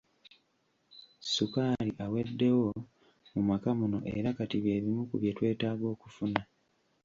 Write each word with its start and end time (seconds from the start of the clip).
Ssukaali 1.21 1.91
aweddewo 2.05 2.69
mu 3.33 3.41
maka 3.49 3.69
muno 3.79 3.99
era 4.17 4.29
kati 4.37 4.57
by'ebimu 4.63 5.01
ku 5.09 5.15
bye 5.21 5.35
twetaaga 5.37 5.85
okufuna. 5.93 6.41